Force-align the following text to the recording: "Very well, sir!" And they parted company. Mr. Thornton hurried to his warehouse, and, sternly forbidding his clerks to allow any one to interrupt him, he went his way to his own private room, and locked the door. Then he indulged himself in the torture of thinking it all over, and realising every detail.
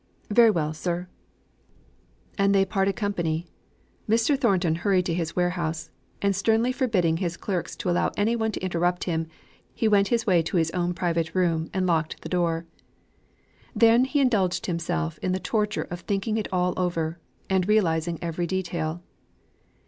"Very 0.31 0.49
well, 0.49 0.73
sir!" 0.73 1.07
And 2.35 2.55
they 2.55 2.65
parted 2.65 2.95
company. 2.95 3.45
Mr. 4.09 4.35
Thornton 4.35 4.73
hurried 4.73 5.05
to 5.05 5.13
his 5.13 5.35
warehouse, 5.35 5.91
and, 6.23 6.35
sternly 6.35 6.71
forbidding 6.71 7.17
his 7.17 7.37
clerks 7.37 7.75
to 7.75 7.87
allow 7.91 8.09
any 8.17 8.35
one 8.35 8.51
to 8.53 8.59
interrupt 8.61 9.03
him, 9.03 9.27
he 9.75 9.87
went 9.87 10.07
his 10.07 10.25
way 10.25 10.41
to 10.41 10.57
his 10.57 10.71
own 10.71 10.95
private 10.95 11.35
room, 11.35 11.69
and 11.71 11.85
locked 11.85 12.23
the 12.23 12.29
door. 12.29 12.65
Then 13.75 14.05
he 14.05 14.19
indulged 14.21 14.65
himself 14.65 15.19
in 15.19 15.33
the 15.33 15.39
torture 15.39 15.85
of 15.91 15.99
thinking 15.99 16.35
it 16.37 16.47
all 16.51 16.73
over, 16.77 17.19
and 17.47 17.67
realising 17.67 18.17
every 18.23 18.47
detail. 18.47 19.03